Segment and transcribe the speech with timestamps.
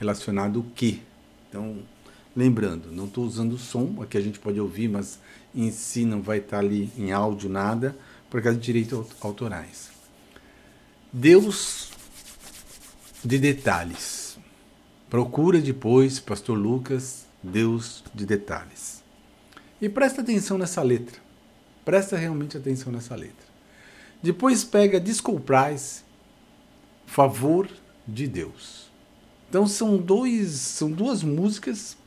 [0.00, 0.98] relacionado o quê?
[1.48, 1.76] Então,
[2.34, 5.18] lembrando, não estou usando som, aqui a gente pode ouvir, mas
[5.54, 7.94] em si não vai estar ali em áudio nada,
[8.30, 9.90] por causa de direitos autorais.
[11.12, 11.90] Deus
[13.24, 14.38] de detalhes.
[15.10, 19.02] Procura depois, Pastor Lucas, Deus de detalhes.
[19.82, 21.18] E presta atenção nessa letra.
[21.84, 23.50] Presta realmente atenção nessa letra.
[24.22, 26.04] Depois pega Desculprais,
[27.06, 27.68] Favor
[28.06, 28.89] de Deus.
[29.50, 31.98] Então são dois, são duas músicas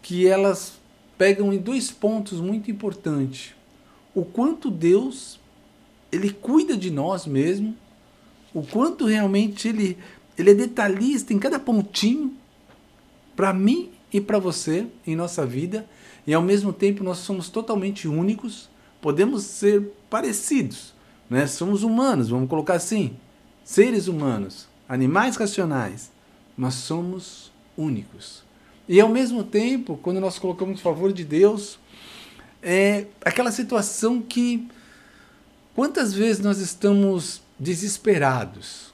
[0.00, 0.74] que elas
[1.18, 3.52] pegam em dois pontos muito importantes.
[4.14, 5.40] O quanto Deus
[6.10, 7.76] ele cuida de nós mesmo,
[8.54, 9.98] o quanto realmente ele
[10.38, 12.32] ele é detalhista em cada pontinho
[13.36, 15.86] para mim e para você em nossa vida,
[16.26, 20.94] e ao mesmo tempo nós somos totalmente únicos, podemos ser parecidos,
[21.28, 21.46] né?
[21.46, 23.16] Somos humanos, vamos colocar assim,
[23.64, 26.10] seres humanos, animais racionais,
[26.56, 28.42] mas somos únicos.
[28.88, 31.78] E ao mesmo tempo, quando nós colocamos o favor de Deus,
[32.62, 34.68] é aquela situação que
[35.74, 38.92] quantas vezes nós estamos desesperados?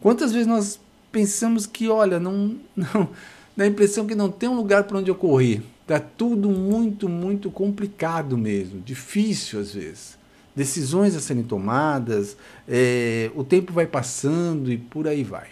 [0.00, 0.80] Quantas vezes nós
[1.10, 3.08] pensamos que, olha, não, não
[3.56, 5.62] dá a impressão que não tem um lugar para onde eu correr.
[5.82, 10.18] Está tudo muito, muito complicado mesmo, difícil às vezes.
[10.56, 15.48] Decisões a serem tomadas, é, o tempo vai passando e por aí vai.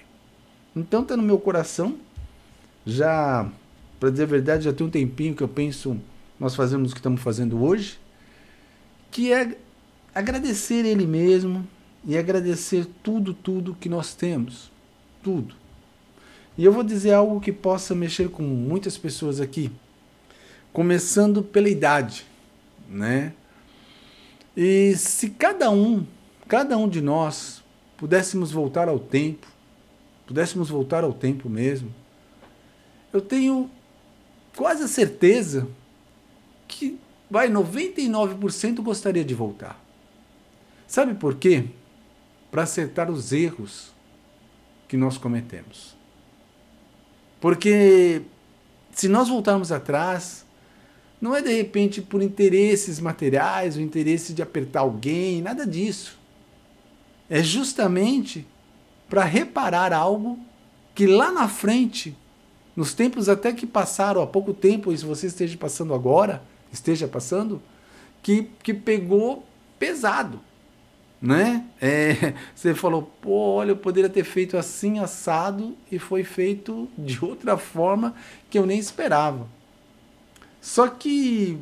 [0.74, 1.98] Então está no meu coração,
[2.86, 3.50] já,
[4.00, 5.98] para dizer a verdade, já tem um tempinho que eu penso,
[6.40, 7.98] nós fazemos o que estamos fazendo hoje,
[9.10, 9.56] que é
[10.14, 11.66] agradecer Ele mesmo
[12.04, 14.70] e agradecer tudo, tudo que nós temos.
[15.22, 15.54] Tudo.
[16.56, 19.70] E eu vou dizer algo que possa mexer com muitas pessoas aqui,
[20.72, 22.26] começando pela idade,
[22.88, 23.32] né?
[24.56, 26.06] E se cada um,
[26.46, 27.62] cada um de nós
[27.96, 29.46] pudéssemos voltar ao tempo,
[30.26, 31.92] pudéssemos voltar ao tempo mesmo,
[33.12, 33.70] eu tenho
[34.56, 35.68] quase a certeza
[36.66, 36.98] que
[37.30, 39.82] vai 99% gostaria de voltar.
[40.86, 41.64] Sabe por quê?
[42.50, 43.92] Para acertar os erros
[44.88, 45.96] que nós cometemos.
[47.40, 48.22] Porque
[48.92, 50.44] se nós voltarmos atrás,
[51.20, 56.18] não é de repente por interesses materiais, o interesse de apertar alguém, nada disso.
[57.30, 58.46] É justamente
[59.12, 60.38] para reparar algo
[60.94, 62.16] que lá na frente,
[62.74, 66.42] nos tempos até que passaram há pouco tempo, e se você esteja passando agora,
[66.72, 67.60] esteja passando,
[68.22, 69.46] que, que pegou
[69.78, 70.40] pesado
[71.20, 71.66] né?
[71.78, 77.22] É, você falou, pô, olha, eu poderia ter feito assim assado e foi feito de
[77.22, 78.14] outra forma
[78.48, 79.46] que eu nem esperava.
[80.58, 81.58] Só que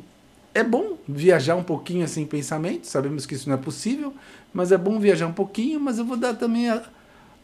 [0.53, 4.13] é bom viajar um pouquinho assim em pensamento, sabemos que isso não é possível,
[4.53, 6.81] mas é bom viajar um pouquinho, mas eu vou dar também a,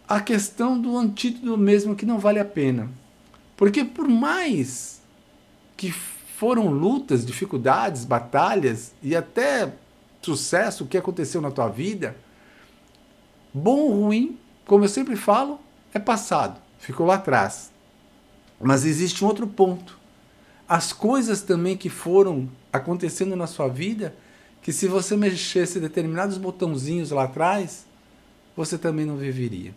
[0.07, 2.89] a questão do antídoto mesmo que não vale a pena.
[3.57, 5.01] Porque por mais
[5.75, 9.73] que foram lutas, dificuldades, batalhas e até
[10.21, 12.15] sucesso, que aconteceu na tua vida,
[13.53, 15.59] bom ou ruim, como eu sempre falo,
[15.93, 17.71] é passado, ficou lá atrás.
[18.59, 19.97] Mas existe um outro ponto.
[20.67, 24.15] As coisas também que foram acontecendo na sua vida,
[24.61, 27.85] que se você mexesse determinados botãozinhos lá atrás,
[28.55, 29.73] você também não viveria.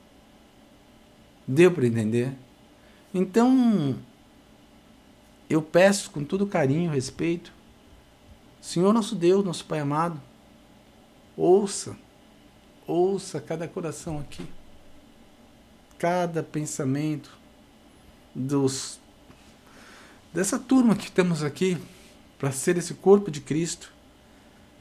[1.47, 2.33] Deu para entender?
[3.13, 3.97] Então,
[5.49, 7.53] eu peço com todo carinho, respeito,
[8.61, 10.21] Senhor nosso Deus, nosso Pai amado,
[11.43, 11.97] Ouça,
[12.87, 14.45] ouça cada coração aqui,
[15.97, 17.35] cada pensamento
[18.35, 19.01] dos
[20.35, 21.79] dessa turma que estamos aqui
[22.39, 23.91] para ser esse corpo de Cristo.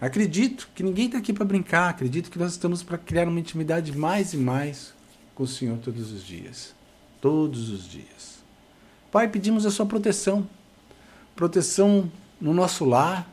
[0.01, 3.97] Acredito que ninguém está aqui para brincar, acredito que nós estamos para criar uma intimidade
[3.97, 4.93] mais e mais
[5.39, 6.75] com o Senhor todos os dias.
[7.21, 8.39] Todos os dias.
[9.09, 10.45] Pai, pedimos a sua proteção.
[11.33, 12.11] Proteção
[12.41, 13.25] no nosso lar,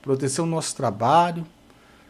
[0.00, 1.46] proteção no nosso trabalho,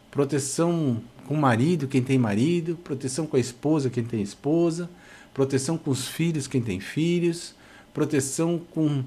[0.09, 4.89] proteção com o marido, quem tem marido, proteção com a esposa, quem tem esposa,
[5.35, 7.57] proteção com os filhos, quem tem filhos,
[7.93, 9.03] proteção com,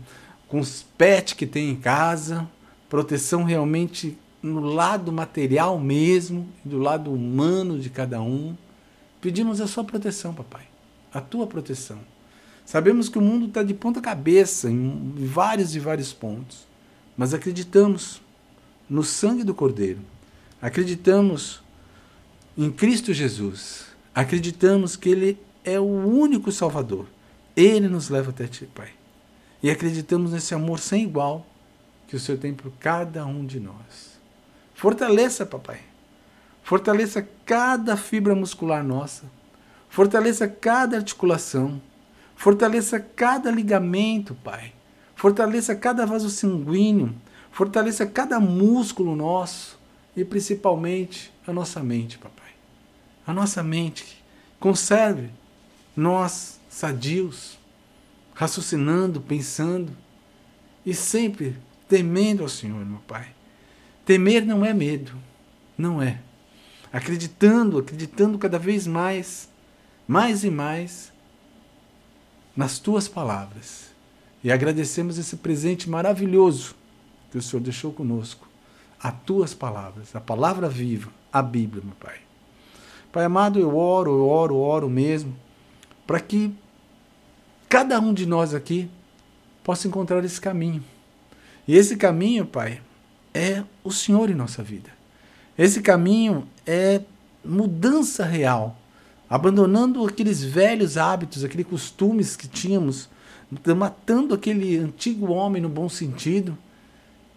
[0.49, 2.45] com os pets que tem em casa,
[2.89, 8.57] proteção realmente no lado material mesmo, do lado humano de cada um.
[9.21, 10.67] Pedimos a sua proteção, papai,
[11.13, 11.99] a tua proteção.
[12.65, 16.67] Sabemos que o mundo está de ponta cabeça em vários e vários pontos,
[17.15, 18.21] mas acreditamos
[18.89, 20.01] no sangue do Cordeiro
[20.61, 21.61] Acreditamos
[22.57, 23.85] em Cristo Jesus.
[24.13, 27.05] Acreditamos que Ele é o único Salvador.
[27.55, 28.89] Ele nos leva até Ti, Pai.
[29.61, 31.45] E acreditamos nesse amor sem igual
[32.07, 34.17] que o Senhor tem por cada um de nós.
[34.73, 35.81] Fortaleça, papai.
[36.67, 39.23] Fortaleça cada fibra muscular nossa.
[39.87, 41.81] Fortaleça cada articulação.
[42.35, 44.73] Fortaleça cada ligamento, Pai.
[45.15, 47.15] Fortaleça cada vaso sanguíneo.
[47.53, 49.79] Fortaleça cada músculo nosso.
[50.13, 52.51] E principalmente a nossa mente, papai.
[53.25, 54.21] A nossa mente.
[54.59, 55.29] Conserve
[55.95, 57.57] nós sadios,
[58.33, 59.95] raciocinando, pensando
[60.85, 61.55] e sempre
[61.87, 63.27] temendo ao Senhor, meu Pai.
[64.05, 65.13] Temer não é medo,
[65.77, 66.26] não é.
[66.91, 69.49] Acreditando, acreditando cada vez mais,
[70.07, 71.11] mais e mais
[72.55, 73.87] nas tuas palavras.
[74.43, 76.75] E agradecemos esse presente maravilhoso
[77.31, 78.47] que o Senhor deixou conosco.
[79.01, 82.15] As tuas palavras, a palavra viva, a Bíblia, meu Pai.
[83.11, 85.35] Pai amado, eu oro, eu oro, eu oro mesmo,
[86.05, 86.53] para que
[87.69, 88.89] cada um de nós aqui
[89.63, 90.83] possa encontrar esse caminho.
[91.67, 92.81] E esse caminho, Pai,
[93.33, 94.96] é o Senhor em nossa vida.
[95.57, 97.01] Esse caminho é
[97.43, 98.77] mudança real,
[99.29, 103.09] abandonando aqueles velhos hábitos, aqueles costumes que tínhamos,
[103.75, 106.57] matando aquele antigo homem no bom sentido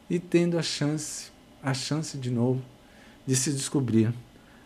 [0.09, 1.31] e tendo a chance,
[1.63, 2.61] a chance de novo
[3.27, 4.13] de se descobrir,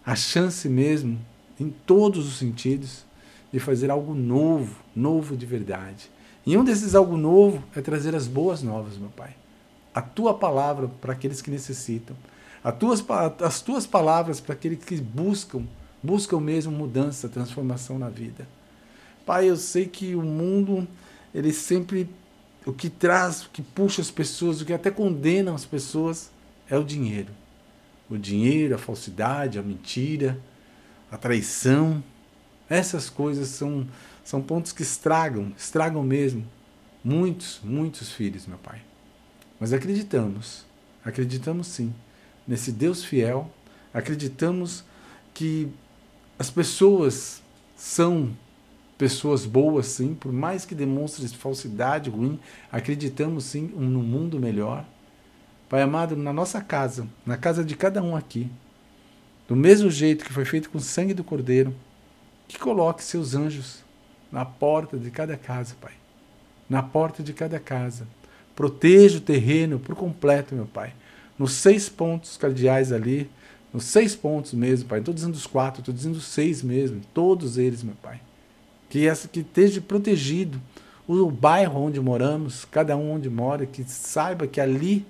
[0.05, 1.19] a chance mesmo
[1.61, 3.05] em todos os sentidos
[3.53, 6.11] de fazer algo novo, novo de verdade.
[6.45, 9.35] E um desses algo novo é trazer as boas novas, meu Pai.
[9.95, 12.17] A tua palavra para aqueles que necessitam.
[12.65, 13.05] As tuas,
[13.43, 15.67] as tuas palavras para aqueles que buscam,
[16.03, 18.49] buscam mesmo mudança, transformação na vida.
[19.27, 20.89] Pai, eu sei que o mundo,
[21.35, 22.09] ele sempre,
[22.65, 26.31] o que traz, o que puxa as pessoas, o que até condena as pessoas,
[26.71, 27.33] é o dinheiro.
[28.09, 30.41] O dinheiro, a falsidade, a mentira,
[31.13, 32.03] a traição,
[32.69, 33.87] essas coisas são,
[34.25, 36.47] são pontos que estragam, estragam mesmo
[37.05, 38.81] muitos, muitos filhos, meu Pai.
[39.61, 40.65] Mas acreditamos,
[41.05, 41.93] acreditamos sim,
[42.47, 43.51] nesse Deus fiel,
[43.93, 44.85] acreditamos
[45.33, 45.69] que
[46.39, 47.43] as pessoas
[47.77, 48.37] são
[48.97, 52.39] pessoas boas, sim, por mais que demonstrem falsidade ruim,
[52.71, 54.85] acreditamos sim num mundo melhor.
[55.69, 58.49] Pai amado, na nossa casa, na casa de cada um aqui,
[59.49, 61.75] do mesmo jeito que foi feito com o sangue do Cordeiro,
[62.47, 63.83] que coloque seus anjos
[64.31, 65.93] na porta de cada casa, Pai.
[66.69, 68.07] Na porta de cada casa.
[68.55, 70.95] Proteja o terreno por completo, meu Pai.
[71.39, 73.31] Nos seis pontos cardeais ali,
[73.73, 74.99] nos seis pontos mesmo, Pai.
[74.99, 77.01] Não estou dizendo os quatro, estou dizendo os seis mesmo.
[77.13, 78.21] Todos eles, meu Pai.
[78.89, 80.61] Que, essa, que esteja protegido
[81.07, 85.05] o bairro onde moramos, cada um onde mora, que saiba que ali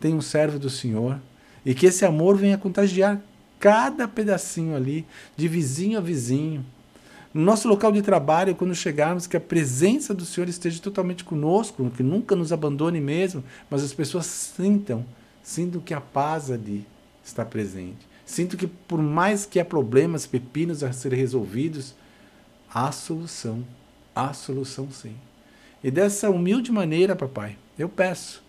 [0.00, 1.18] tem um servo do Senhor
[1.64, 3.20] e que esse amor venha contagiar
[3.58, 6.64] cada pedacinho ali, de vizinho a vizinho,
[7.32, 11.90] no nosso local de trabalho, quando chegarmos, que a presença do Senhor esteja totalmente conosco,
[11.90, 15.04] que nunca nos abandone mesmo, mas as pessoas sintam,
[15.48, 16.86] sintam que a paz ali
[17.24, 18.06] está presente.
[18.26, 21.94] Sinto que por mais que há problemas, pepinos a serem resolvidos,
[22.72, 23.64] há solução.
[24.14, 25.16] Há solução sim.
[25.82, 28.42] E dessa humilde maneira, papai, eu peço.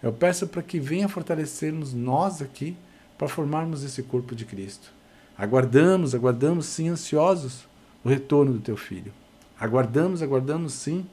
[0.00, 2.76] Eu peço para que venha fortalecermos nós aqui
[3.18, 4.92] para formarmos esse corpo de Cristo.
[5.36, 7.66] Aguardamos, aguardamos sim ansiosos
[8.04, 9.12] o retorno do teu filho.
[9.58, 11.04] Aguardamos, aguardamos sim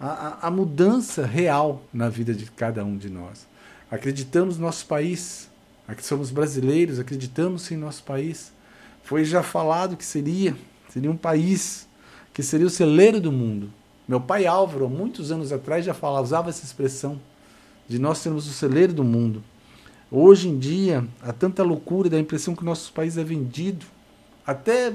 [0.00, 3.46] a, a, mudança real na vida de cada um de nós.
[3.90, 5.48] Acreditamos no nosso país,
[6.00, 8.52] somos brasileiros, acreditamos no nosso país.
[9.02, 10.54] Foi já falado que seria,
[10.88, 11.88] seria um país
[12.34, 13.70] que seria o celeiro do mundo.
[14.06, 17.18] Meu pai Álvaro, muitos anos atrás, já falava, usava essa expressão
[17.88, 19.42] de nós sermos o celeiro do mundo.
[20.10, 23.86] Hoje em dia, há tanta loucura da impressão que o nosso país é vendido,
[24.46, 24.94] até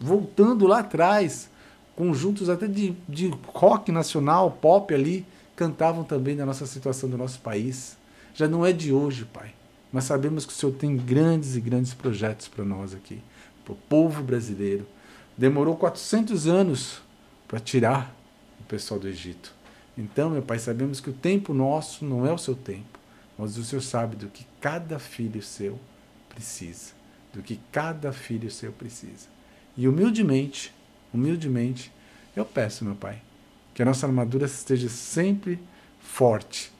[0.00, 1.50] voltando lá atrás,
[1.98, 5.26] conjuntos até de, de rock nacional, pop ali,
[5.56, 7.98] cantavam também da nossa situação do nosso país.
[8.32, 9.52] Já não é de hoje, Pai,
[9.92, 13.20] mas sabemos que o Senhor tem grandes e grandes projetos para nós aqui,
[13.64, 14.86] para o povo brasileiro.
[15.36, 17.02] Demorou 400 anos
[17.48, 18.14] para tirar
[18.60, 19.52] o pessoal do Egito.
[19.96, 22.96] Então, meu Pai, sabemos que o tempo nosso não é o seu tempo,
[23.36, 25.76] mas o Senhor sabe do que cada filho seu
[26.28, 26.92] precisa,
[27.34, 29.26] do que cada filho seu precisa.
[29.76, 30.77] E humildemente,
[31.12, 31.92] humildemente,
[32.36, 33.20] eu peço, meu Pai,
[33.74, 35.58] que a nossa armadura esteja sempre
[36.00, 36.72] forte,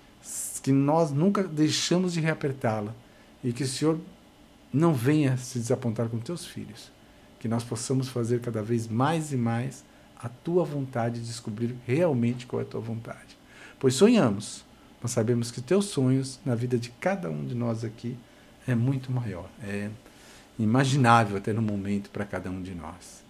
[0.62, 2.94] que nós nunca deixamos de reapertá-la
[3.42, 3.98] e que o Senhor
[4.72, 6.90] não venha se desapontar com teus filhos,
[7.38, 9.84] que nós possamos fazer cada vez mais e mais
[10.20, 13.38] a tua vontade, descobrir realmente qual é a tua vontade.
[13.78, 14.64] Pois sonhamos,
[15.00, 18.16] mas sabemos que teus sonhos na vida de cada um de nós aqui
[18.66, 19.88] é muito maior, é
[20.58, 23.22] imaginável até no momento para cada um de nós.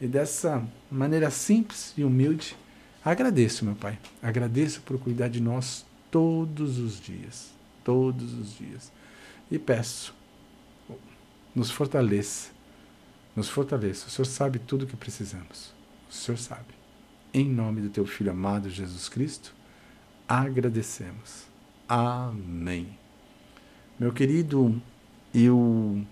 [0.00, 2.56] E dessa maneira simples e humilde,
[3.04, 3.98] agradeço, meu Pai.
[4.22, 7.50] Agradeço por cuidar de nós todos os dias.
[7.84, 8.90] Todos os dias.
[9.50, 10.14] E peço,
[11.54, 12.50] nos fortaleça.
[13.36, 14.06] Nos fortaleça.
[14.06, 15.72] O Senhor sabe tudo o que precisamos.
[16.08, 16.74] O Senhor sabe.
[17.32, 19.54] em nome do teu filho amado Jesus Cristo,
[20.28, 21.44] agradecemos.
[21.88, 22.98] Amém.
[23.98, 24.80] Meu querido,
[25.34, 26.04] eu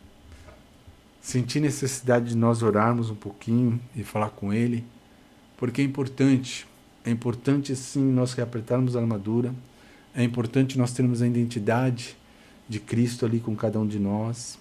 [1.21, 4.85] senti necessidade de nós orarmos um pouquinho e falar com Ele,
[5.57, 6.67] porque é importante,
[7.05, 9.55] é importante sim nós reapertarmos a armadura,
[10.15, 12.17] é importante nós termos a identidade
[12.69, 14.59] de Cristo ali com cada um de nós,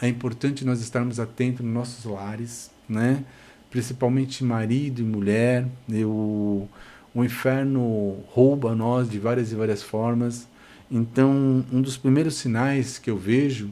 [0.00, 3.22] é importante nós estarmos atentos nos nossos lares, né?
[3.70, 5.66] principalmente marido e mulher.
[5.88, 6.68] Eu,
[7.14, 10.48] o inferno rouba nós de várias e várias formas.
[10.90, 13.70] Então, um dos primeiros sinais que eu vejo,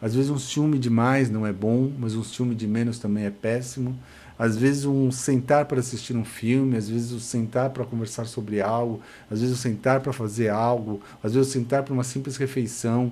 [0.00, 3.30] às vezes um ciúme demais não é bom, mas um ciúme de menos também é
[3.30, 3.98] péssimo.
[4.38, 8.60] Às vezes um sentar para assistir um filme, às vezes o sentar para conversar sobre
[8.60, 12.36] algo, às vezes o sentar para fazer algo, às vezes o sentar para uma simples
[12.36, 13.10] refeição.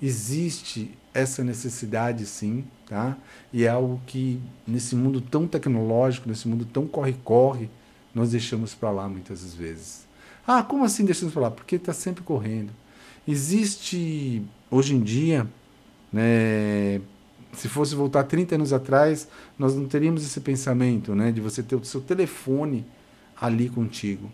[0.00, 3.16] Existe essa necessidade sim, tá?
[3.52, 7.68] E é algo que nesse mundo tão tecnológico, nesse mundo tão corre-corre,
[8.14, 10.06] nós deixamos para lá muitas vezes.
[10.46, 11.50] Ah, como assim deixamos para lá?
[11.50, 12.70] Porque está sempre correndo.
[13.26, 15.46] Existe hoje em dia,
[16.12, 17.00] né,
[17.52, 21.76] se fosse voltar 30 anos atrás, nós não teríamos esse pensamento, né, de você ter
[21.76, 22.84] o seu telefone
[23.40, 24.30] ali contigo.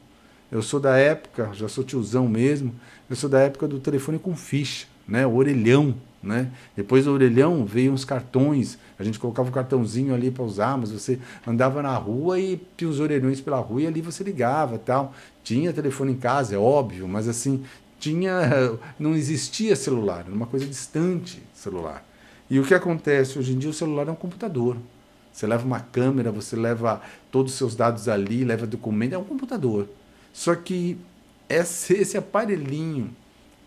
[0.50, 2.74] Eu sou da época, já sou tiozão mesmo,
[3.08, 6.50] eu sou da época do telefone com ficha, né, o orelhão, né?
[6.74, 10.90] Depois do orelhão veio uns cartões, a gente colocava um cartãozinho ali para usar, mas
[10.90, 15.14] você andava na rua e tinha os orelhões pela rua e ali você ligava tal.
[15.42, 17.62] Tinha telefone em casa, é óbvio, mas assim,
[18.04, 22.04] tinha não existia celular, era uma coisa distante celular.
[22.50, 24.76] E o que acontece hoje em dia o celular é um computador.
[25.32, 27.00] Você leva uma câmera, você leva
[27.32, 29.88] todos os seus dados ali, leva documento, é um computador.
[30.32, 30.98] Só que
[31.48, 33.10] esse, esse aparelhinho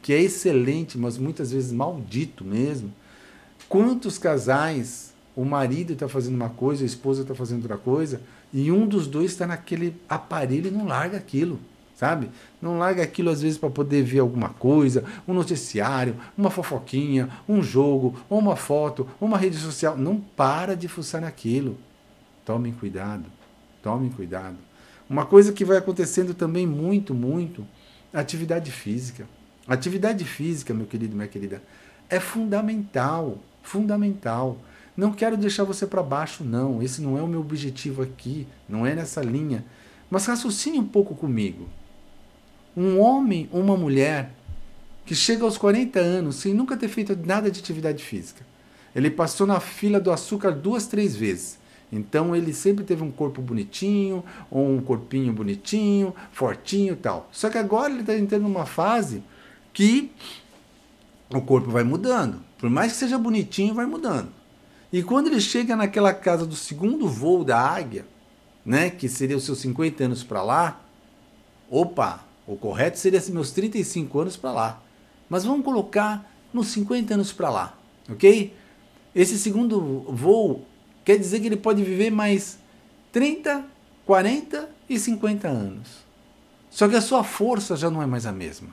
[0.01, 2.94] que é excelente, mas muitas vezes maldito mesmo.
[3.67, 8.22] Quantos casais o marido está fazendo uma coisa, a esposa está fazendo outra coisa,
[8.53, 11.60] e um dos dois está naquele aparelho e não larga aquilo,
[11.98, 12.30] sabe?
[12.62, 17.62] Não larga aquilo às vezes para poder ver alguma coisa, um noticiário, uma fofoquinha, um
[17.62, 19.98] jogo, uma foto, uma rede social.
[19.98, 21.75] Não para de fuçar naquilo.
[22.46, 23.25] Tomem cuidado,
[23.82, 24.58] tomem cuidado.
[25.10, 27.66] Uma coisa que vai acontecendo também muito, muito,
[28.13, 29.27] atividade física.
[29.68, 31.63] Atividade física, meu querido, minha querida,
[32.10, 34.58] é fundamental, fundamental.
[34.96, 36.82] Não quero deixar você para baixo, não.
[36.82, 39.66] Esse não é o meu objetivo aqui, não é nessa linha.
[40.10, 41.68] Mas raciocine um pouco comigo.
[42.77, 44.31] Um homem ou uma mulher
[45.03, 48.46] que chega aos 40 anos sem nunca ter feito nada de atividade física.
[48.96, 51.57] Ele passou na fila do açúcar duas, três vezes.
[51.91, 57.29] Então ele sempre teve um corpo bonitinho, ou um corpinho bonitinho, fortinho e tal.
[57.31, 59.24] Só que agora ele está entrando numa fase
[59.74, 60.12] que
[61.29, 62.41] o corpo vai mudando.
[62.57, 64.29] Por mais que seja bonitinho, vai mudando.
[64.91, 68.05] E quando ele chega naquela casa do segundo voo da águia,
[68.65, 70.81] né, que seria os seus 50 anos para lá,
[71.69, 74.84] opa, o correto seria meus 35 anos para lá.
[75.30, 77.77] Mas vamos colocar nos 50 anos para lá,
[78.10, 78.56] ok?
[79.13, 80.66] Esse segundo voo
[81.04, 82.58] quer dizer que ele pode viver mais
[83.12, 83.66] 30,
[84.06, 85.89] 40 e 50 anos.
[86.70, 88.70] Só que a sua força já não é mais a mesma.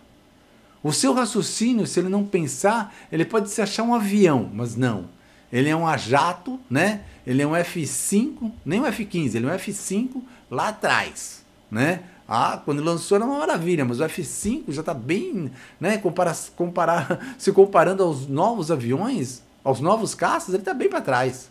[0.83, 5.09] O seu raciocínio, se ele não pensar, ele pode se achar um avião, mas não.
[5.51, 7.05] Ele é um a jato, né?
[7.27, 12.03] Ele é um F5, nem um F15, ele é um F5 lá atrás, né?
[12.27, 15.99] Ah, quando lançou era uma maravilha, mas o F5 já está bem, né?
[15.99, 21.51] Compara comparar, se comparando aos novos aviões, aos novos caças, ele está bem para trás.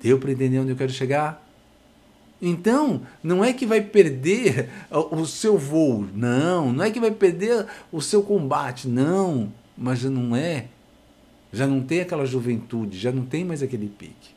[0.00, 1.44] Deu para entender onde eu quero chegar?
[2.40, 7.66] Então, não é que vai perder o seu voo, não, não é que vai perder
[7.90, 10.66] o seu combate, não, mas já não é.
[11.52, 14.34] Já não tem aquela juventude, já não tem mais aquele pique.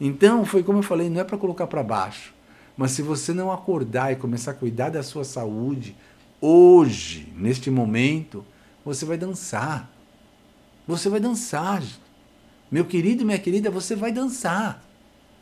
[0.00, 2.34] Então, foi como eu falei, não é para colocar para baixo,
[2.78, 5.94] mas se você não acordar e começar a cuidar da sua saúde
[6.40, 8.42] hoje, neste momento,
[8.82, 9.90] você vai dançar.
[10.86, 11.82] Você vai dançar.
[12.70, 14.82] Meu querido, minha querida, você vai dançar.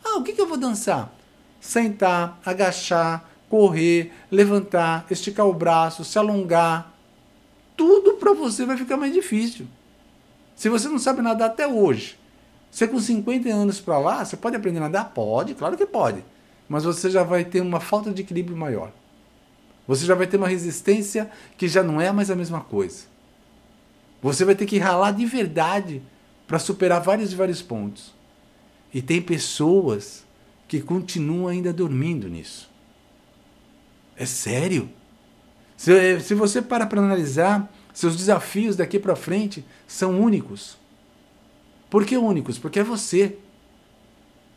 [0.04, 1.16] Ah, o que, que eu vou dançar?
[1.60, 6.92] sentar, agachar, correr, levantar, esticar o braço, se alongar.
[7.76, 9.66] Tudo para você vai ficar mais difícil.
[10.54, 12.18] Se você não sabe nadar até hoje,
[12.70, 15.12] você com 50 anos para lá, você pode aprender a nadar?
[15.12, 16.24] Pode, claro que pode.
[16.68, 18.92] Mas você já vai ter uma falta de equilíbrio maior.
[19.86, 23.04] Você já vai ter uma resistência que já não é mais a mesma coisa.
[24.20, 26.02] Você vai ter que ralar de verdade
[26.46, 28.12] para superar vários e vários pontos.
[28.92, 30.24] E tem pessoas
[30.66, 32.68] que continua ainda dormindo nisso.
[34.16, 34.90] É sério.
[35.76, 40.76] Se, se você para para analisar, seus desafios daqui para frente são únicos.
[41.88, 42.58] Por que únicos?
[42.58, 43.38] Porque é você.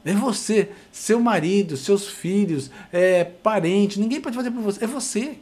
[0.09, 4.83] É você, seu marido, seus filhos, é, parente, ninguém pode fazer por você.
[4.83, 5.37] É você.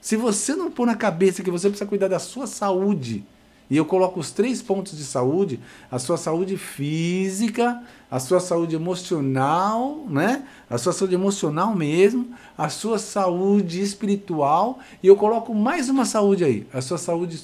[0.00, 3.22] Se você não pôr na cabeça que você precisa cuidar da sua saúde,
[3.68, 5.60] e eu coloco os três pontos de saúde:
[5.90, 10.46] a sua saúde física, a sua saúde emocional, né?
[10.70, 16.44] A sua saúde emocional mesmo, a sua saúde espiritual, e eu coloco mais uma saúde
[16.44, 17.42] aí, a sua saúde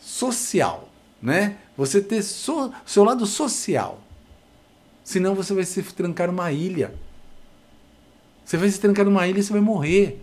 [0.00, 0.88] social,
[1.20, 1.58] né?
[1.76, 4.05] Você ter so, seu lado social.
[5.06, 6.92] Senão você vai se trancar numa ilha.
[8.44, 10.20] Você vai se trancar numa ilha e você vai morrer.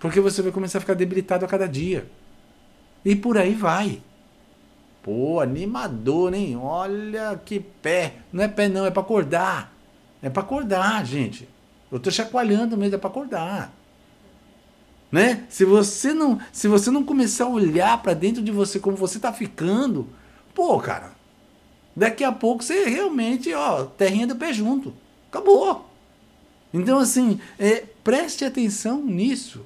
[0.00, 2.10] Porque você vai começar a ficar debilitado a cada dia.
[3.04, 4.00] E por aí vai.
[5.02, 6.56] Pô, animador, hein?
[6.56, 8.14] Olha que pé.
[8.32, 9.70] Não é pé, não, é para acordar.
[10.22, 11.46] É para acordar, gente.
[11.92, 13.74] Eu tô chacoalhando mesmo, é para acordar.
[15.12, 15.44] Né?
[15.50, 19.18] Se você não, se você não começar a olhar para dentro de você como você
[19.18, 20.08] tá ficando,
[20.54, 21.15] pô, cara,
[21.96, 24.92] daqui a pouco você realmente, ó, terrinha do pé junto.
[25.30, 25.88] Acabou.
[26.72, 29.64] Então, assim, é, preste atenção nisso.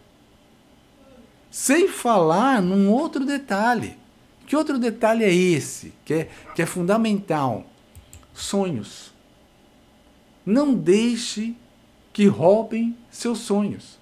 [1.50, 3.98] Sem falar num outro detalhe.
[4.46, 7.66] Que outro detalhe é esse, que é, que é fundamental?
[8.32, 9.12] Sonhos.
[10.46, 11.56] Não deixe
[12.12, 13.98] que roubem seus sonhos.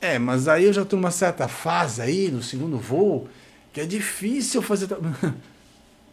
[0.00, 3.28] É, mas aí eu já estou numa certa fase aí, no segundo voo,
[3.72, 4.88] que é difícil fazer.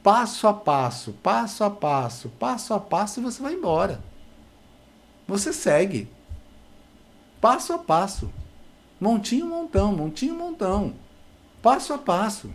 [0.04, 4.02] passo a passo, passo a passo, passo a passo você vai embora.
[5.28, 6.08] Você segue.
[7.40, 8.30] Passo a passo.
[9.00, 10.94] Montinho, montão, montinho, montão.
[11.62, 12.50] Passo a passo.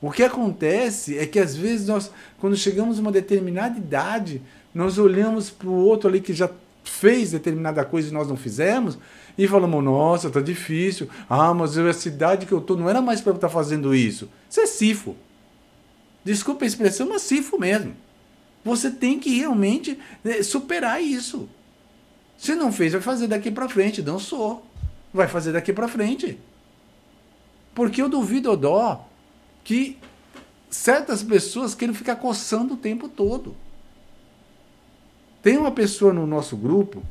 [0.00, 4.42] O que acontece é que às vezes nós, quando chegamos a uma determinada idade,
[4.74, 6.50] nós olhamos para o outro ali que já
[6.84, 8.98] fez determinada coisa e nós não fizemos
[9.36, 11.08] e falamos: Nossa, tá difícil.
[11.28, 14.28] Ah, mas a cidade que eu tô não era mais para estar fazendo isso.
[14.48, 15.16] Isso é sifo.
[16.24, 17.94] Desculpa a expressão, mas sifo mesmo.
[18.64, 21.48] Você tem que realmente né, superar isso.
[22.38, 24.02] Se não fez, vai fazer daqui para frente.
[24.02, 24.64] Dançou.
[25.12, 26.38] Vai fazer daqui para frente.
[27.74, 29.08] Porque eu duvido, o dó,
[29.64, 29.98] que
[30.70, 33.54] certas pessoas querem ficar coçando o tempo todo.
[35.42, 37.02] Tem uma pessoa no nosso grupo,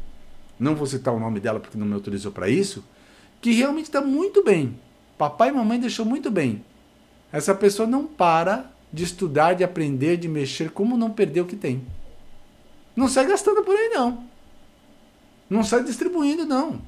[0.60, 2.84] não vou citar o nome dela porque não me autorizou para isso,
[3.42, 4.80] que realmente está muito bem.
[5.18, 6.64] Papai e mamãe deixou muito bem.
[7.32, 11.56] Essa pessoa não para de estudar, de aprender, de mexer, como não perder o que
[11.56, 11.82] tem.
[12.96, 14.24] Não sai gastando por aí, não.
[15.50, 16.82] Não sai distribuindo, não.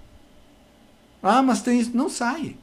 [1.21, 1.95] Ah, mas tem isso.
[1.95, 2.57] Não sai.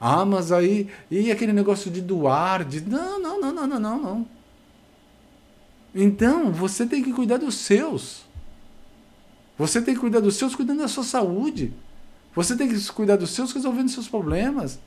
[0.00, 0.88] Ah, mas aí.
[1.10, 2.64] E aquele negócio de doar?
[2.64, 2.80] De...
[2.80, 4.26] Não, não, não, não, não, não, não.
[5.94, 8.24] Então, você tem que cuidar dos seus.
[9.56, 11.72] Você tem que cuidar dos seus cuidando da sua saúde.
[12.34, 14.80] Você tem que cuidar dos seus resolvendo seus problemas.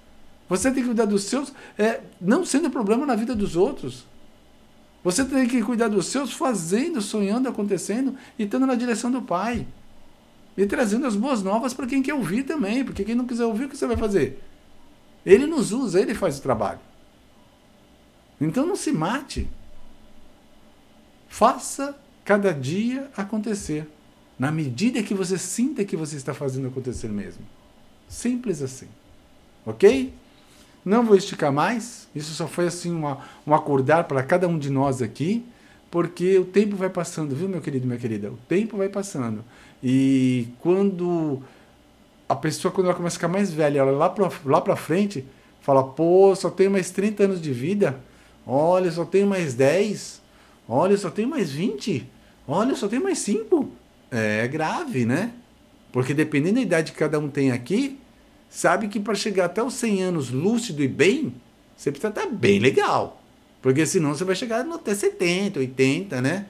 [0.49, 4.05] Você tem que cuidar dos seus é, não sendo problema na vida dos outros.
[5.03, 9.67] Você tem que cuidar dos seus fazendo, sonhando, acontecendo e estando na direção do Pai.
[10.57, 12.83] E trazendo as boas novas para quem quer ouvir também.
[12.83, 14.41] Porque quem não quiser ouvir, o que você vai fazer?
[15.25, 16.79] Ele nos usa, ele faz o trabalho.
[18.39, 19.47] Então não se mate.
[21.27, 23.88] Faça cada dia acontecer.
[24.39, 27.43] Na medida que você sinta que você está fazendo acontecer mesmo.
[28.07, 28.88] Simples assim.
[29.65, 30.13] Ok?
[30.88, 32.08] Não vou esticar mais.
[32.15, 35.45] Isso só foi assim uma, um acordar para cada um de nós aqui.
[35.91, 38.32] Porque o tempo vai passando, viu, meu querido, minha querida?
[38.32, 39.43] O tempo vai passando.
[39.84, 41.41] E quando
[42.28, 45.26] a pessoa, quando ela começa a ficar mais velha, ela lá para lá pra frente,
[45.62, 48.00] fala, pô, só tenho mais 30 anos de vida.
[48.45, 50.21] Olha, só tenho mais 10.
[50.69, 52.10] Olha, só tenho mais 20.
[52.47, 53.69] Olha, só tenho mais 5.
[54.10, 55.34] É grave, né?
[55.91, 58.00] Porque dependendo da idade que cada um tem aqui,
[58.49, 61.33] sabe que para chegar até os 100 anos lúcido e bem,
[61.75, 63.21] você precisa estar bem legal.
[63.62, 66.45] Porque senão você vai chegar até 70, 80, né?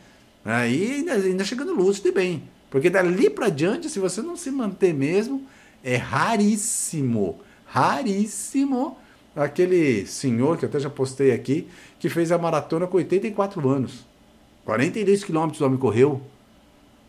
[0.45, 2.43] Aí ainda, ainda chegando lúcido e bem.
[2.69, 5.45] Porque dali para diante, se você não se manter mesmo,
[5.83, 8.97] é raríssimo, raríssimo
[9.35, 11.67] aquele senhor que eu até já postei aqui,
[11.99, 14.05] que fez a maratona com 84 anos.
[14.65, 16.21] 42 quilômetros o homem correu.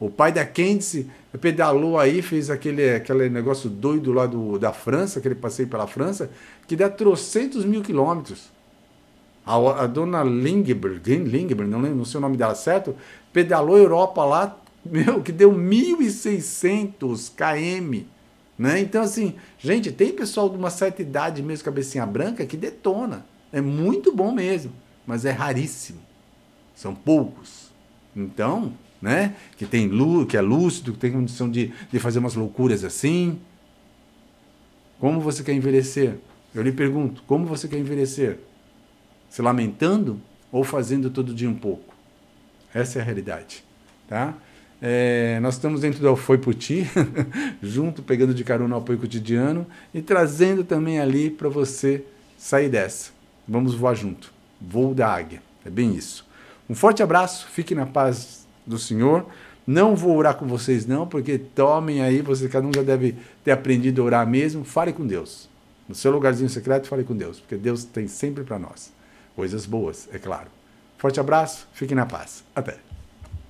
[0.01, 5.19] O pai da Candice pedalou aí, fez aquele, aquele negócio doido lá do, da França,
[5.19, 6.31] aquele passeio pela França,
[6.67, 8.51] que dá trocentos mil quilômetros.
[9.45, 12.95] A, a dona Lingberg, Lingberg, não, lembro, não sei o nome dela certo,
[13.33, 18.07] pedalou Europa lá, meu, que deu 1.600 km.
[18.57, 18.81] Né?
[18.81, 23.25] Então, assim, gente, tem pessoal de uma certa idade, mesmo cabecinha branca, que detona.
[23.53, 24.73] É muito bom mesmo,
[25.07, 26.01] mas é raríssimo.
[26.75, 27.71] São poucos.
[28.15, 29.35] Então, né?
[29.57, 33.39] Que tem luz, que é lúcido, que tem condição de, de fazer umas loucuras assim.
[34.99, 36.17] Como você quer envelhecer?
[36.55, 38.39] Eu lhe pergunto, como você quer envelhecer?
[39.31, 41.95] Se lamentando ou fazendo todo dia um pouco?
[42.75, 43.63] Essa é a realidade.
[44.09, 44.35] Tá?
[44.81, 46.87] É, nós estamos dentro do Foi Puti,
[47.63, 52.05] junto, pegando de carona o apoio cotidiano e trazendo também ali para você
[52.37, 53.11] sair dessa.
[53.47, 54.33] Vamos voar junto.
[54.61, 55.43] Voo da águia.
[55.65, 56.27] É bem isso.
[56.69, 58.38] Um forte abraço, fique na paz
[58.69, 59.27] do Senhor.
[59.67, 63.51] Não vou orar com vocês, não, porque tomem aí, você, cada um já deve ter
[63.51, 64.65] aprendido a orar mesmo.
[64.65, 65.49] Fale com Deus.
[65.89, 68.93] No seu lugarzinho secreto, fale com Deus, porque Deus tem sempre para nós
[69.39, 70.49] coisas boas, é claro.
[70.99, 72.43] Forte abraço, fiquem na paz.
[72.57, 72.88] Até.